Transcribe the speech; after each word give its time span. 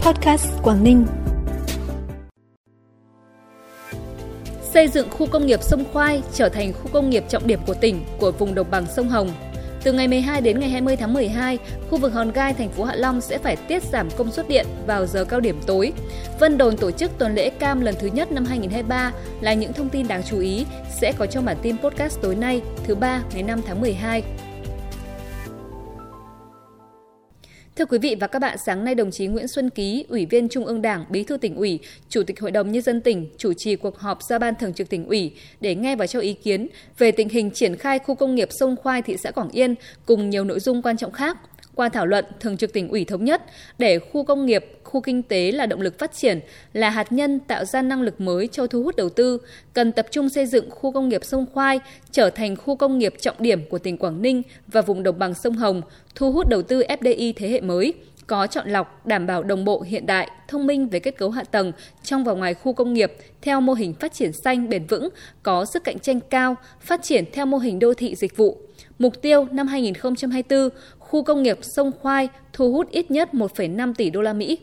Podcast 0.00 0.46
Quảng 0.62 0.84
Ninh. 0.84 1.06
Xây 4.62 4.88
dựng 4.88 5.10
khu 5.10 5.26
công 5.26 5.46
nghiệp 5.46 5.62
sông 5.62 5.84
Khoai 5.92 6.22
trở 6.32 6.48
thành 6.48 6.72
khu 6.72 6.90
công 6.92 7.10
nghiệp 7.10 7.24
trọng 7.28 7.46
điểm 7.46 7.60
của 7.66 7.74
tỉnh 7.74 8.04
của 8.18 8.32
vùng 8.32 8.54
đồng 8.54 8.70
bằng 8.70 8.86
sông 8.96 9.08
Hồng. 9.08 9.30
Từ 9.82 9.92
ngày 9.92 10.08
12 10.08 10.40
đến 10.40 10.60
ngày 10.60 10.70
20 10.70 10.96
tháng 10.96 11.14
12, 11.14 11.58
khu 11.90 11.98
vực 11.98 12.12
Hòn 12.12 12.32
Gai, 12.32 12.54
thành 12.54 12.68
phố 12.68 12.84
Hạ 12.84 12.94
Long 12.96 13.20
sẽ 13.20 13.38
phải 13.38 13.56
tiết 13.56 13.82
giảm 13.82 14.08
công 14.16 14.32
suất 14.32 14.48
điện 14.48 14.66
vào 14.86 15.06
giờ 15.06 15.24
cao 15.24 15.40
điểm 15.40 15.60
tối. 15.66 15.92
Vân 16.38 16.58
Đồn 16.58 16.76
tổ 16.76 16.90
chức 16.90 17.18
tuần 17.18 17.34
lễ 17.34 17.50
cam 17.50 17.80
lần 17.80 17.94
thứ 18.00 18.06
nhất 18.06 18.32
năm 18.32 18.44
2023 18.44 19.12
là 19.40 19.54
những 19.54 19.72
thông 19.72 19.88
tin 19.88 20.08
đáng 20.08 20.22
chú 20.22 20.38
ý 20.38 20.66
sẽ 21.00 21.12
có 21.18 21.26
trong 21.26 21.44
bản 21.44 21.56
tin 21.62 21.78
podcast 21.78 22.20
tối 22.22 22.34
nay, 22.34 22.62
thứ 22.84 22.94
ba 22.94 23.22
ngày 23.32 23.42
5 23.42 23.60
tháng 23.66 23.80
12. 23.80 24.22
Thưa 27.80 27.86
quý 27.86 27.98
vị 27.98 28.16
và 28.20 28.26
các 28.26 28.38
bạn, 28.38 28.58
sáng 28.58 28.84
nay 28.84 28.94
đồng 28.94 29.10
chí 29.10 29.26
Nguyễn 29.26 29.48
Xuân 29.48 29.70
Ký, 29.70 30.04
Ủy 30.08 30.26
viên 30.26 30.48
Trung 30.48 30.64
ương 30.64 30.82
Đảng, 30.82 31.04
Bí 31.10 31.24
thư 31.24 31.36
tỉnh 31.36 31.56
ủy, 31.56 31.78
Chủ 32.08 32.22
tịch 32.22 32.40
Hội 32.40 32.50
đồng 32.50 32.72
Nhân 32.72 32.82
dân 32.82 33.00
tỉnh 33.00 33.26
chủ 33.36 33.52
trì 33.52 33.76
cuộc 33.76 33.98
họp 33.98 34.22
ra 34.22 34.38
ban 34.38 34.54
thường 34.54 34.74
trực 34.74 34.88
tỉnh 34.88 35.06
ủy 35.06 35.32
để 35.60 35.74
nghe 35.74 35.96
và 35.96 36.06
cho 36.06 36.20
ý 36.20 36.32
kiến 36.32 36.68
về 36.98 37.12
tình 37.12 37.28
hình 37.28 37.50
triển 37.50 37.76
khai 37.76 37.98
khu 37.98 38.14
công 38.14 38.34
nghiệp 38.34 38.48
sông 38.50 38.76
Khoai 38.76 39.02
thị 39.02 39.16
xã 39.16 39.30
Quảng 39.30 39.50
Yên 39.50 39.74
cùng 40.06 40.30
nhiều 40.30 40.44
nội 40.44 40.60
dung 40.60 40.82
quan 40.82 40.96
trọng 40.96 41.12
khác. 41.12 41.38
Qua 41.80 41.88
thảo 41.88 42.06
luận, 42.06 42.24
Thường 42.40 42.56
trực 42.56 42.72
tỉnh 42.72 42.88
ủy 42.88 43.04
thống 43.04 43.24
nhất 43.24 43.42
để 43.78 43.98
khu 43.98 44.24
công 44.24 44.46
nghiệp, 44.46 44.66
khu 44.84 45.00
kinh 45.00 45.22
tế 45.22 45.52
là 45.52 45.66
động 45.66 45.80
lực 45.80 45.98
phát 45.98 46.12
triển, 46.12 46.40
là 46.72 46.90
hạt 46.90 47.12
nhân 47.12 47.38
tạo 47.38 47.64
ra 47.64 47.82
năng 47.82 48.02
lực 48.02 48.20
mới 48.20 48.48
cho 48.52 48.66
thu 48.66 48.82
hút 48.82 48.96
đầu 48.96 49.08
tư, 49.08 49.38
cần 49.72 49.92
tập 49.92 50.06
trung 50.10 50.28
xây 50.28 50.46
dựng 50.46 50.70
khu 50.70 50.92
công 50.92 51.08
nghiệp 51.08 51.24
sông 51.24 51.46
Khoai 51.54 51.80
trở 52.10 52.30
thành 52.30 52.56
khu 52.56 52.76
công 52.76 52.98
nghiệp 52.98 53.14
trọng 53.20 53.34
điểm 53.38 53.68
của 53.70 53.78
tỉnh 53.78 53.96
Quảng 53.96 54.22
Ninh 54.22 54.42
và 54.66 54.80
vùng 54.80 55.02
đồng 55.02 55.18
bằng 55.18 55.34
sông 55.34 55.56
Hồng, 55.56 55.82
thu 56.14 56.32
hút 56.32 56.48
đầu 56.48 56.62
tư 56.62 56.82
FDI 56.88 57.32
thế 57.36 57.48
hệ 57.48 57.60
mới, 57.60 57.94
có 58.26 58.46
chọn 58.46 58.68
lọc, 58.68 59.06
đảm 59.06 59.26
bảo 59.26 59.42
đồng 59.42 59.64
bộ 59.64 59.80
hiện 59.80 60.06
đại, 60.06 60.30
thông 60.48 60.66
minh 60.66 60.88
về 60.88 61.00
kết 61.00 61.18
cấu 61.18 61.30
hạ 61.30 61.44
tầng 61.44 61.72
trong 62.02 62.24
và 62.24 62.32
ngoài 62.32 62.54
khu 62.54 62.72
công 62.72 62.94
nghiệp 62.94 63.12
theo 63.42 63.60
mô 63.60 63.72
hình 63.72 63.94
phát 63.94 64.12
triển 64.12 64.32
xanh 64.32 64.68
bền 64.68 64.86
vững, 64.86 65.08
có 65.42 65.64
sức 65.64 65.84
cạnh 65.84 65.98
tranh 65.98 66.20
cao, 66.20 66.56
phát 66.80 67.02
triển 67.02 67.24
theo 67.32 67.46
mô 67.46 67.58
hình 67.58 67.78
đô 67.78 67.94
thị 67.94 68.14
dịch 68.14 68.36
vụ. 68.36 68.58
Mục 68.98 69.22
tiêu 69.22 69.46
năm 69.50 69.66
2024, 69.66 70.68
khu 71.10 71.22
công 71.22 71.42
nghiệp 71.42 71.58
sông 71.62 71.92
Khoai 72.00 72.28
thu 72.52 72.72
hút 72.72 72.90
ít 72.90 73.10
nhất 73.10 73.28
1,5 73.32 73.94
tỷ 73.94 74.10
đô 74.10 74.22
la 74.22 74.32
Mỹ. 74.32 74.58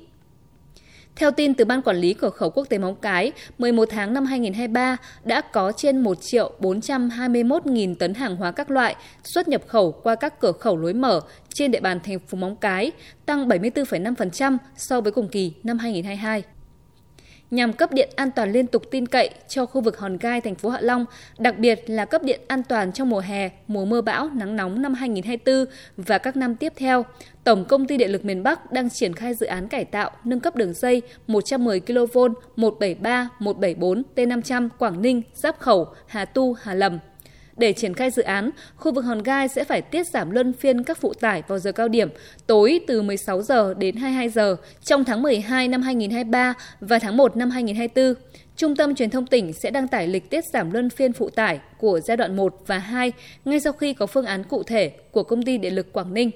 Theo 1.16 1.32
tin 1.32 1.54
từ 1.54 1.66
Ban 1.66 1.82
Quản 1.82 1.98
lý 1.98 2.14
Cửa 2.14 2.30
khẩu 2.30 2.50
Quốc 2.50 2.70
tế 2.70 2.78
Móng 2.78 2.96
Cái, 2.96 3.32
11 3.58 3.90
tháng 3.92 4.14
năm 4.14 4.26
2023 4.26 4.98
đã 5.24 5.42
có 5.42 5.72
trên 5.72 6.00
1 6.00 6.18
triệu 6.22 6.52
421 6.60 7.66
nghìn 7.66 7.96
tấn 7.96 8.14
hàng 8.14 8.36
hóa 8.36 8.52
các 8.52 8.72
loại 8.72 8.96
xuất 9.24 9.48
nhập 9.48 9.62
khẩu 9.68 9.92
qua 9.92 10.16
các 10.16 10.40
cửa 10.40 10.52
khẩu 10.52 10.78
lối 10.78 10.94
mở 10.94 11.22
trên 11.54 11.72
địa 11.72 11.80
bàn 11.80 12.00
thành 12.04 12.20
phố 12.20 12.38
Móng 12.38 12.56
Cái, 12.56 12.92
tăng 13.26 13.48
74,5% 13.48 14.58
so 14.78 15.02
với 15.02 15.12
cùng 15.12 15.30
kỳ 15.30 15.54
năm 15.64 15.78
2022 15.78 16.44
nhằm 17.52 17.74
cấp 17.74 17.94
điện 17.94 18.10
an 18.16 18.32
toàn 18.32 18.52
liên 18.52 18.68
tục 18.68 18.84
tin 18.92 19.08
cậy 19.08 19.30
cho 19.48 19.66
khu 19.66 19.82
vực 19.82 20.00
Hòn 20.00 20.18
Gai, 20.18 20.42
thành 20.42 20.56
phố 20.56 20.70
Hạ 20.70 20.80
Long, 20.82 21.06
đặc 21.38 21.58
biệt 21.58 21.90
là 21.90 22.06
cấp 22.06 22.24
điện 22.24 22.42
an 22.48 22.64
toàn 22.64 22.92
trong 22.92 23.10
mùa 23.10 23.20
hè, 23.20 23.50
mùa 23.68 23.86
mưa 23.86 24.02
bão, 24.02 24.30
nắng 24.30 24.56
nóng 24.56 24.82
năm 24.82 24.94
2024 24.94 25.74
và 25.98 26.18
các 26.18 26.38
năm 26.38 26.56
tiếp 26.56 26.74
theo. 26.76 27.06
Tổng 27.44 27.66
công 27.66 27.88
ty 27.88 27.98
Điện 27.98 28.12
lực 28.12 28.26
miền 28.26 28.44
Bắc 28.44 28.72
đang 28.72 28.90
triển 28.90 29.14
khai 29.14 29.34
dự 29.34 29.46
án 29.46 29.68
cải 29.68 29.86
tạo, 29.86 30.12
nâng 30.24 30.40
cấp 30.40 30.56
đường 30.56 30.74
dây 30.74 31.02
110 31.28 31.80
kV 31.80 32.18
173 32.56 33.30
174 33.40 34.04
T500 34.16 34.70
Quảng 34.80 35.02
Ninh, 35.02 35.22
Giáp 35.34 35.60
Khẩu, 35.60 35.88
Hà 36.08 36.26
Tu, 36.26 36.54
Hà 36.54 36.74
Lầm. 36.74 37.00
Để 37.58 37.74
triển 37.74 37.94
khai 37.94 38.12
dự 38.12 38.22
án, 38.22 38.50
khu 38.76 38.92
vực 38.92 39.06
Hòn 39.06 39.24
Gai 39.24 39.48
sẽ 39.48 39.64
phải 39.64 39.82
tiết 39.82 40.08
giảm 40.08 40.32
luân 40.32 40.54
phiên 40.54 40.84
các 40.84 40.98
phụ 40.98 41.14
tải 41.14 41.44
vào 41.48 41.60
giờ 41.60 41.72
cao 41.72 41.88
điểm, 41.88 42.10
tối 42.48 42.80
từ 42.88 43.02
16 43.02 43.42
giờ 43.42 43.74
đến 43.74 43.96
22 43.96 44.30
giờ 44.30 44.56
trong 44.84 45.04
tháng 45.04 45.22
12 45.22 45.68
năm 45.68 45.82
2023 45.82 46.54
và 46.82 47.00
tháng 47.00 47.18
1 47.18 47.38
năm 47.38 47.50
2024. 47.50 48.24
Trung 48.56 48.76
tâm 48.76 48.96
Truyền 48.96 49.10
thông 49.10 49.26
tỉnh 49.26 49.54
sẽ 49.54 49.72
đăng 49.72 49.88
tải 49.88 50.08
lịch 50.08 50.30
tiết 50.30 50.46
giảm 50.54 50.72
luân 50.72 50.90
phiên 50.90 51.14
phụ 51.14 51.30
tải 51.30 51.60
của 51.78 52.00
giai 52.00 52.18
đoạn 52.18 52.36
1 52.36 52.56
và 52.68 52.78
2 52.78 53.12
ngay 53.46 53.60
sau 53.60 53.74
khi 53.74 53.94
có 53.94 54.06
phương 54.06 54.26
án 54.26 54.44
cụ 54.44 54.64
thể 54.64 54.92
của 55.12 55.24
công 55.24 55.44
ty 55.44 55.58
điện 55.58 55.76
lực 55.76 55.94
Quảng 55.94 56.14
Ninh. 56.14 56.32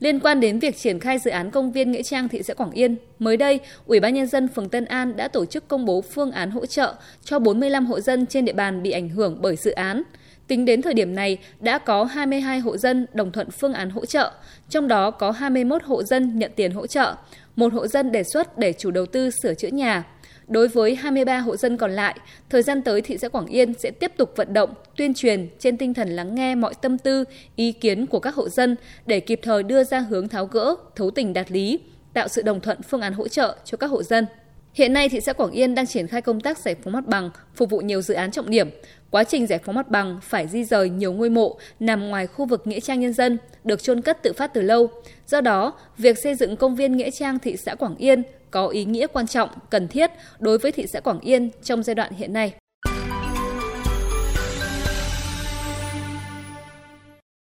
Liên 0.00 0.20
quan 0.20 0.40
đến 0.40 0.58
việc 0.58 0.76
triển 0.76 0.98
khai 0.98 1.18
dự 1.18 1.30
án 1.30 1.50
công 1.50 1.72
viên 1.72 1.92
Nghĩa 1.92 2.02
Trang 2.02 2.28
thị 2.28 2.42
xã 2.42 2.54
Quảng 2.54 2.70
Yên, 2.70 2.96
mới 3.18 3.36
đây, 3.36 3.60
Ủy 3.86 4.00
ban 4.00 4.14
nhân 4.14 4.26
dân 4.26 4.48
phường 4.48 4.68
Tân 4.68 4.84
An 4.84 5.16
đã 5.16 5.28
tổ 5.28 5.44
chức 5.44 5.68
công 5.68 5.84
bố 5.84 6.00
phương 6.00 6.32
án 6.32 6.50
hỗ 6.50 6.66
trợ 6.66 6.94
cho 7.24 7.38
45 7.38 7.86
hộ 7.86 8.00
dân 8.00 8.26
trên 8.26 8.44
địa 8.44 8.52
bàn 8.52 8.82
bị 8.82 8.90
ảnh 8.90 9.08
hưởng 9.08 9.38
bởi 9.40 9.56
dự 9.56 9.70
án. 9.70 10.02
Tính 10.46 10.64
đến 10.64 10.82
thời 10.82 10.94
điểm 10.94 11.14
này, 11.14 11.38
đã 11.60 11.78
có 11.78 12.04
22 12.04 12.58
hộ 12.58 12.76
dân 12.76 13.06
đồng 13.14 13.32
thuận 13.32 13.50
phương 13.50 13.72
án 13.72 13.90
hỗ 13.90 14.06
trợ, 14.06 14.32
trong 14.68 14.88
đó 14.88 15.10
có 15.10 15.30
21 15.30 15.82
hộ 15.84 16.02
dân 16.02 16.38
nhận 16.38 16.50
tiền 16.56 16.72
hỗ 16.72 16.86
trợ, 16.86 17.14
một 17.56 17.72
hộ 17.72 17.86
dân 17.86 18.12
đề 18.12 18.22
xuất 18.32 18.58
để 18.58 18.72
chủ 18.72 18.90
đầu 18.90 19.06
tư 19.06 19.30
sửa 19.42 19.54
chữa 19.54 19.68
nhà. 19.68 20.04
Đối 20.50 20.68
với 20.68 20.94
23 20.94 21.38
hộ 21.38 21.56
dân 21.56 21.76
còn 21.76 21.90
lại, 21.92 22.18
thời 22.48 22.62
gian 22.62 22.82
tới 22.82 23.02
thị 23.02 23.18
xã 23.18 23.28
Quảng 23.28 23.46
Yên 23.46 23.74
sẽ 23.74 23.90
tiếp 23.90 24.12
tục 24.16 24.32
vận 24.36 24.52
động, 24.52 24.74
tuyên 24.96 25.14
truyền 25.14 25.48
trên 25.58 25.76
tinh 25.76 25.94
thần 25.94 26.08
lắng 26.08 26.34
nghe 26.34 26.54
mọi 26.54 26.74
tâm 26.74 26.98
tư, 26.98 27.24
ý 27.56 27.72
kiến 27.72 28.06
của 28.06 28.20
các 28.20 28.34
hộ 28.34 28.48
dân 28.48 28.76
để 29.06 29.20
kịp 29.20 29.40
thời 29.42 29.62
đưa 29.62 29.84
ra 29.84 30.00
hướng 30.00 30.28
tháo 30.28 30.46
gỡ, 30.46 30.74
thấu 30.96 31.10
tình 31.10 31.32
đạt 31.32 31.52
lý, 31.52 31.80
tạo 32.12 32.28
sự 32.28 32.42
đồng 32.42 32.60
thuận 32.60 32.82
phương 32.82 33.00
án 33.00 33.12
hỗ 33.12 33.28
trợ 33.28 33.56
cho 33.64 33.76
các 33.76 33.86
hộ 33.86 34.02
dân. 34.02 34.26
Hiện 34.74 34.92
nay, 34.92 35.08
thị 35.08 35.20
xã 35.20 35.32
Quảng 35.32 35.50
Yên 35.50 35.74
đang 35.74 35.86
triển 35.86 36.06
khai 36.06 36.22
công 36.22 36.40
tác 36.40 36.58
giải 36.58 36.74
phóng 36.74 36.92
mặt 36.92 37.06
bằng, 37.06 37.30
phục 37.54 37.70
vụ 37.70 37.80
nhiều 37.80 38.02
dự 38.02 38.14
án 38.14 38.30
trọng 38.30 38.50
điểm. 38.50 38.70
Quá 39.10 39.24
trình 39.24 39.46
giải 39.46 39.58
phóng 39.64 39.74
mặt 39.74 39.88
bằng 39.88 40.18
phải 40.22 40.48
di 40.48 40.64
rời 40.64 40.90
nhiều 40.90 41.12
ngôi 41.12 41.30
mộ 41.30 41.58
nằm 41.80 42.08
ngoài 42.08 42.26
khu 42.26 42.46
vực 42.46 42.66
nghĩa 42.66 42.80
trang 42.80 43.00
nhân 43.00 43.12
dân, 43.12 43.38
được 43.64 43.82
chôn 43.82 44.00
cất 44.00 44.22
tự 44.22 44.32
phát 44.32 44.54
từ 44.54 44.62
lâu. 44.62 44.90
Do 45.26 45.40
đó, 45.40 45.72
việc 45.98 46.18
xây 46.18 46.34
dựng 46.34 46.56
công 46.56 46.76
viên 46.76 46.96
nghĩa 46.96 47.10
trang 47.10 47.38
thị 47.38 47.56
xã 47.56 47.74
Quảng 47.74 47.96
Yên 47.96 48.22
có 48.50 48.66
ý 48.66 48.84
nghĩa 48.84 49.06
quan 49.06 49.26
trọng, 49.26 49.48
cần 49.70 49.88
thiết 49.88 50.10
đối 50.38 50.58
với 50.58 50.72
thị 50.72 50.86
xã 50.92 51.00
Quảng 51.00 51.20
Yên 51.20 51.50
trong 51.62 51.82
giai 51.82 51.94
đoạn 51.94 52.12
hiện 52.12 52.32
nay. 52.32 52.52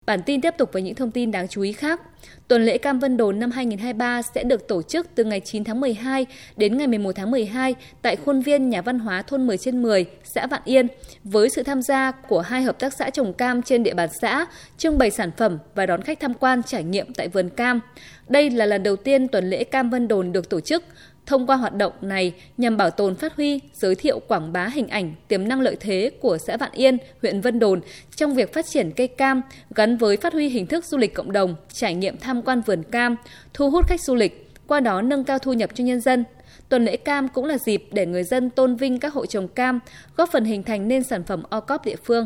Bản 0.05 0.19
tin 0.25 0.41
tiếp 0.41 0.53
tục 0.57 0.69
với 0.73 0.81
những 0.81 0.95
thông 0.95 1.11
tin 1.11 1.31
đáng 1.31 1.47
chú 1.47 1.61
ý 1.61 1.73
khác. 1.73 2.01
Tuần 2.47 2.65
lễ 2.65 2.77
Cam 2.77 2.99
Vân 2.99 3.17
Đồn 3.17 3.39
năm 3.39 3.51
2023 3.51 4.21
sẽ 4.21 4.43
được 4.43 4.67
tổ 4.67 4.81
chức 4.81 5.07
từ 5.15 5.23
ngày 5.23 5.39
9 5.39 5.63
tháng 5.63 5.81
12 5.81 6.25
đến 6.57 6.77
ngày 6.77 6.87
11 6.87 7.11
tháng 7.15 7.31
12 7.31 7.75
tại 8.01 8.15
khuôn 8.15 8.41
viên 8.41 8.69
Nhà 8.69 8.81
văn 8.81 8.99
hóa 8.99 9.21
thôn 9.21 9.47
10 9.47 9.57
trên 9.57 9.81
10, 9.81 10.05
xã 10.23 10.47
Vạn 10.47 10.61
Yên, 10.65 10.87
với 11.23 11.49
sự 11.49 11.63
tham 11.63 11.81
gia 11.81 12.11
của 12.11 12.41
hai 12.41 12.61
hợp 12.61 12.79
tác 12.79 12.93
xã 12.93 13.09
trồng 13.09 13.33
cam 13.33 13.61
trên 13.61 13.83
địa 13.83 13.93
bàn 13.93 14.09
xã, 14.21 14.45
trưng 14.77 14.97
bày 14.97 15.11
sản 15.11 15.31
phẩm 15.37 15.57
và 15.75 15.85
đón 15.85 16.01
khách 16.01 16.19
tham 16.19 16.33
quan 16.33 16.63
trải 16.63 16.83
nghiệm 16.83 17.13
tại 17.13 17.27
vườn 17.27 17.49
cam. 17.49 17.79
Đây 18.27 18.49
là 18.49 18.65
lần 18.65 18.83
đầu 18.83 18.95
tiên 18.95 19.27
tuần 19.27 19.49
lễ 19.49 19.63
Cam 19.63 19.89
Vân 19.89 20.07
Đồn 20.07 20.31
được 20.31 20.49
tổ 20.49 20.59
chức. 20.59 20.83
Thông 21.25 21.47
qua 21.47 21.55
hoạt 21.55 21.73
động 21.73 21.93
này 22.01 22.33
nhằm 22.57 22.77
bảo 22.77 22.89
tồn 22.89 23.15
phát 23.15 23.35
huy, 23.35 23.59
giới 23.73 23.95
thiệu 23.95 24.19
quảng 24.19 24.53
bá 24.53 24.67
hình 24.67 24.87
ảnh, 24.87 25.13
tiềm 25.27 25.47
năng 25.47 25.61
lợi 25.61 25.77
thế 25.79 26.11
của 26.21 26.37
xã 26.37 26.57
Vạn 26.57 26.71
Yên, 26.73 26.97
huyện 27.21 27.41
Vân 27.41 27.59
Đồn 27.59 27.81
trong 28.15 28.33
việc 28.33 28.53
phát 28.53 28.65
triển 28.65 28.91
cây 28.91 29.07
cam 29.07 29.41
gắn 29.75 29.97
với 29.97 30.17
phát 30.17 30.33
huy 30.33 30.49
hình 30.49 30.67
thức 30.67 30.85
du 30.85 30.97
lịch 30.97 31.13
cộng 31.13 31.31
đồng, 31.31 31.55
trải 31.73 31.93
nghiệm 31.93 32.08
tham 32.17 32.41
quan 32.41 32.61
vườn 32.61 32.83
cam, 32.83 33.15
thu 33.53 33.69
hút 33.69 33.87
khách 33.87 34.01
du 34.01 34.15
lịch, 34.15 34.51
qua 34.67 34.79
đó 34.79 35.01
nâng 35.01 35.23
cao 35.23 35.39
thu 35.39 35.53
nhập 35.53 35.69
cho 35.73 35.83
nhân 35.83 35.99
dân. 35.99 36.25
Tuần 36.69 36.85
lễ 36.85 36.97
cam 36.97 37.27
cũng 37.27 37.45
là 37.45 37.57
dịp 37.57 37.83
để 37.91 38.05
người 38.05 38.23
dân 38.23 38.49
tôn 38.49 38.75
vinh 38.75 38.99
các 38.99 39.13
hộ 39.13 39.25
trồng 39.25 39.47
cam, 39.47 39.79
góp 40.17 40.29
phần 40.31 40.45
hình 40.45 40.63
thành 40.63 40.87
nên 40.87 41.03
sản 41.03 41.23
phẩm 41.23 41.43
o 41.49 41.59
cóp 41.59 41.85
địa 41.85 41.95
phương. 42.03 42.25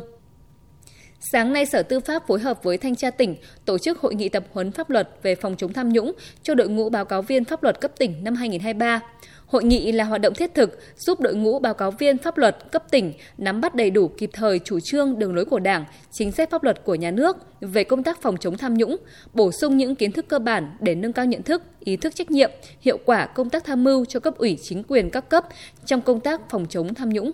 Sáng 1.31 1.53
nay, 1.53 1.65
Sở 1.65 1.83
Tư 1.83 1.99
pháp 1.99 2.27
phối 2.27 2.39
hợp 2.39 2.63
với 2.63 2.77
Thanh 2.77 2.95
tra 2.95 3.11
tỉnh 3.11 3.35
tổ 3.65 3.77
chức 3.77 3.99
hội 3.99 4.15
nghị 4.15 4.29
tập 4.29 4.43
huấn 4.51 4.71
pháp 4.71 4.89
luật 4.89 5.09
về 5.23 5.35
phòng 5.35 5.55
chống 5.57 5.73
tham 5.73 5.89
nhũng 5.89 6.11
cho 6.43 6.55
đội 6.55 6.69
ngũ 6.69 6.89
báo 6.89 7.05
cáo 7.05 7.21
viên 7.21 7.45
pháp 7.45 7.63
luật 7.63 7.81
cấp 7.81 7.91
tỉnh 7.97 8.23
năm 8.23 8.35
2023. 8.35 9.01
Hội 9.45 9.63
nghị 9.63 9.91
là 9.91 10.03
hoạt 10.03 10.21
động 10.21 10.33
thiết 10.33 10.53
thực 10.53 10.79
giúp 10.97 11.19
đội 11.19 11.35
ngũ 11.35 11.59
báo 11.59 11.73
cáo 11.73 11.91
viên 11.91 12.17
pháp 12.17 12.37
luật 12.37 12.71
cấp 12.71 12.83
tỉnh 12.91 13.13
nắm 13.37 13.61
bắt 13.61 13.75
đầy 13.75 13.89
đủ 13.89 14.07
kịp 14.07 14.29
thời 14.33 14.59
chủ 14.59 14.79
trương 14.79 15.19
đường 15.19 15.35
lối 15.35 15.45
của 15.45 15.59
Đảng, 15.59 15.85
chính 16.11 16.31
sách 16.31 16.49
pháp 16.49 16.63
luật 16.63 16.83
của 16.83 16.95
nhà 16.95 17.11
nước 17.11 17.37
về 17.61 17.83
công 17.83 18.03
tác 18.03 18.21
phòng 18.21 18.37
chống 18.37 18.57
tham 18.57 18.73
nhũng, 18.73 18.97
bổ 19.33 19.51
sung 19.51 19.77
những 19.77 19.95
kiến 19.95 20.11
thức 20.11 20.25
cơ 20.27 20.39
bản 20.39 20.77
để 20.79 20.95
nâng 20.95 21.13
cao 21.13 21.25
nhận 21.25 21.43
thức, 21.43 21.63
ý 21.79 21.97
thức 21.97 22.15
trách 22.15 22.31
nhiệm, 22.31 22.51
hiệu 22.79 22.97
quả 23.05 23.25
công 23.25 23.49
tác 23.49 23.63
tham 23.63 23.83
mưu 23.83 24.05
cho 24.05 24.19
cấp 24.19 24.37
ủy 24.37 24.57
chính 24.61 24.83
quyền 24.83 25.09
các 25.09 25.29
cấp 25.29 25.45
trong 25.85 26.01
công 26.01 26.19
tác 26.19 26.49
phòng 26.49 26.65
chống 26.69 26.93
tham 26.93 27.09
nhũng. 27.09 27.31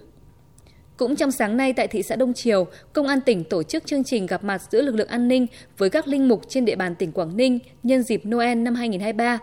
Cũng 0.99 1.15
trong 1.15 1.31
sáng 1.31 1.57
nay 1.57 1.73
tại 1.73 1.87
thị 1.87 2.03
xã 2.03 2.15
Đông 2.15 2.33
Triều, 2.33 2.67
Công 2.93 3.07
an 3.07 3.21
tỉnh 3.21 3.43
tổ 3.43 3.63
chức 3.63 3.85
chương 3.85 4.03
trình 4.03 4.25
gặp 4.25 4.43
mặt 4.43 4.61
giữa 4.71 4.81
lực 4.81 4.95
lượng 4.95 5.07
an 5.07 5.27
ninh 5.27 5.47
với 5.77 5.89
các 5.89 6.07
linh 6.07 6.27
mục 6.27 6.41
trên 6.47 6.65
địa 6.65 6.75
bàn 6.75 6.95
tỉnh 6.95 7.11
Quảng 7.11 7.37
Ninh 7.37 7.59
nhân 7.83 8.03
dịp 8.03 8.25
Noel 8.25 8.57
năm 8.57 8.75
2023. 8.75 9.39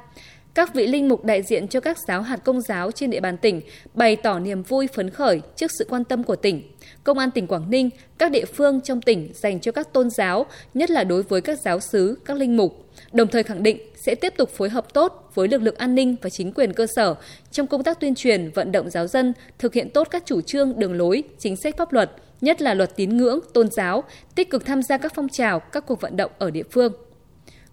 Các 0.56 0.74
vị 0.74 0.86
linh 0.86 1.08
mục 1.08 1.24
đại 1.24 1.42
diện 1.42 1.68
cho 1.68 1.80
các 1.80 1.98
giáo 2.08 2.22
hạt 2.22 2.36
công 2.44 2.60
giáo 2.60 2.90
trên 2.90 3.10
địa 3.10 3.20
bàn 3.20 3.36
tỉnh 3.36 3.60
bày 3.94 4.16
tỏ 4.16 4.38
niềm 4.38 4.62
vui 4.62 4.86
phấn 4.86 5.10
khởi 5.10 5.40
trước 5.56 5.70
sự 5.78 5.86
quan 5.88 6.04
tâm 6.04 6.24
của 6.24 6.36
tỉnh. 6.36 6.62
Công 7.04 7.18
an 7.18 7.30
tỉnh 7.30 7.46
Quảng 7.46 7.70
Ninh, 7.70 7.90
các 8.18 8.30
địa 8.30 8.44
phương 8.44 8.80
trong 8.80 9.00
tỉnh 9.00 9.30
dành 9.34 9.60
cho 9.60 9.72
các 9.72 9.92
tôn 9.92 10.10
giáo, 10.10 10.46
nhất 10.74 10.90
là 10.90 11.04
đối 11.04 11.22
với 11.22 11.40
các 11.40 11.58
giáo 11.64 11.80
sứ, 11.80 12.18
các 12.24 12.36
linh 12.36 12.56
mục, 12.56 12.86
đồng 13.12 13.28
thời 13.28 13.42
khẳng 13.42 13.62
định 13.62 13.78
sẽ 13.94 14.14
tiếp 14.14 14.34
tục 14.36 14.50
phối 14.50 14.68
hợp 14.68 14.94
tốt 14.94 15.30
với 15.34 15.48
lực 15.48 15.62
lượng 15.62 15.76
an 15.78 15.94
ninh 15.94 16.16
và 16.22 16.30
chính 16.30 16.52
quyền 16.52 16.72
cơ 16.72 16.86
sở 16.96 17.14
trong 17.50 17.66
công 17.66 17.82
tác 17.82 18.00
tuyên 18.00 18.14
truyền, 18.14 18.50
vận 18.50 18.72
động 18.72 18.90
giáo 18.90 19.06
dân 19.06 19.32
thực 19.58 19.74
hiện 19.74 19.90
tốt 19.90 20.08
các 20.10 20.22
chủ 20.26 20.40
trương, 20.40 20.78
đường 20.78 20.98
lối, 20.98 21.22
chính 21.38 21.56
sách 21.56 21.76
pháp 21.76 21.92
luật, 21.92 22.10
nhất 22.40 22.62
là 22.62 22.74
luật 22.74 22.96
tín 22.96 23.16
ngưỡng, 23.16 23.40
tôn 23.54 23.70
giáo, 23.70 24.04
tích 24.34 24.50
cực 24.50 24.64
tham 24.64 24.82
gia 24.82 24.98
các 24.98 25.12
phong 25.14 25.28
trào, 25.28 25.60
các 25.60 25.86
cuộc 25.86 26.00
vận 26.00 26.16
động 26.16 26.30
ở 26.38 26.50
địa 26.50 26.64
phương. 26.70 26.92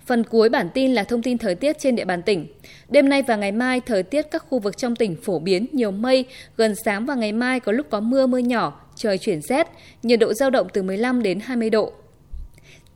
Phần 0.05 0.23
cuối 0.23 0.49
bản 0.49 0.69
tin 0.73 0.93
là 0.93 1.03
thông 1.03 1.21
tin 1.21 1.37
thời 1.37 1.55
tiết 1.55 1.79
trên 1.79 1.95
địa 1.95 2.05
bàn 2.05 2.21
tỉnh. 2.21 2.47
Đêm 2.89 3.09
nay 3.09 3.21
và 3.21 3.35
ngày 3.35 3.51
mai, 3.51 3.81
thời 3.81 4.03
tiết 4.03 4.21
các 4.31 4.45
khu 4.49 4.59
vực 4.59 4.77
trong 4.77 4.95
tỉnh 4.95 5.15
phổ 5.15 5.39
biến 5.39 5.65
nhiều 5.71 5.91
mây, 5.91 6.25
gần 6.57 6.75
sáng 6.85 7.05
và 7.05 7.15
ngày 7.15 7.31
mai 7.31 7.59
có 7.59 7.71
lúc 7.71 7.87
có 7.89 7.99
mưa 7.99 8.27
mưa 8.27 8.37
nhỏ, 8.37 8.85
trời 8.95 9.17
chuyển 9.17 9.41
rét, 9.41 9.67
nhiệt 10.03 10.19
độ 10.19 10.33
giao 10.33 10.49
động 10.49 10.67
từ 10.73 10.83
15 10.83 11.23
đến 11.23 11.39
20 11.39 11.69
độ. 11.69 11.93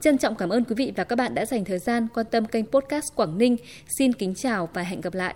Trân 0.02 0.18
trọng 0.18 0.36
cảm 0.36 0.50
ơn 0.50 0.64
quý 0.64 0.76
vị 0.76 0.94
và 0.96 1.04
các 1.04 1.16
bạn 1.16 1.36
đã 1.36 1.46
dành 1.46 1.66
thời 1.66 1.80
gian 1.80 2.08
quan 2.14 2.26
tâm 2.32 2.46
kênh 2.46 2.66
podcast 2.66 3.16
Quảng 3.16 3.38
Ninh. 3.38 3.58
Xin 3.88 4.14
kính 4.14 4.36
chào 4.36 4.70
và 4.74 4.82
hẹn 4.82 5.02
gặp 5.02 5.14
lại. 5.14 5.36